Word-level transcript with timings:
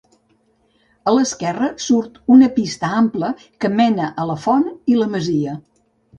A 1.11 1.11
l'esquerra 1.15 1.67
surt 1.87 2.17
una 2.37 2.47
pista 2.57 2.91
ampla 3.01 3.31
que 3.65 3.71
mena 3.83 4.09
a 4.25 4.27
la 4.33 4.41
font 4.49 4.67
i 4.95 4.99
la 5.05 5.11
masia. 5.15 5.57